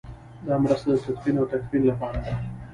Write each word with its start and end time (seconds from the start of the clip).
دا 0.45 0.53
مرسته 0.63 0.89
د 0.93 0.97
تدفین 1.05 1.35
او 1.39 1.45
تکفین 1.53 1.81
لپاره 1.89 2.19
ده. 2.25 2.33